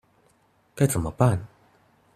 [0.75, 1.47] 該怎麼辦